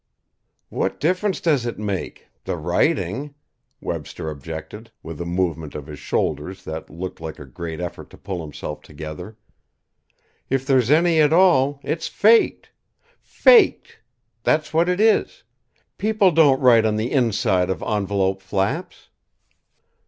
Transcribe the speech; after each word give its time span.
"What 0.69 0.99
difference 0.99 1.39
does 1.39 1.67
it 1.67 1.77
make 1.77 2.27
the 2.45 2.57
writing?" 2.57 3.35
Webster 3.81 4.31
objected, 4.31 4.89
with 5.03 5.21
a 5.21 5.25
movement 5.27 5.75
of 5.75 5.85
his 5.85 5.99
shoulders 5.99 6.63
that 6.63 6.89
looked 6.89 7.21
like 7.21 7.37
a 7.37 7.45
great 7.45 7.79
effort 7.79 8.09
to 8.09 8.17
pull 8.17 8.41
himself 8.41 8.81
together. 8.81 9.37
"If 10.49 10.65
there's 10.65 10.89
any 10.89 11.19
at 11.19 11.31
all, 11.31 11.79
it's 11.83 12.07
faked. 12.07 12.71
Faked! 13.21 13.99
That's 14.41 14.73
what 14.73 14.89
it 14.89 14.99
is. 14.99 15.43
People 15.99 16.31
don't 16.31 16.59
write 16.59 16.83
on 16.83 16.95
the 16.95 17.11
inside 17.11 17.69
of 17.69 17.83
envelope 17.83 18.41
flaps." 18.41 19.09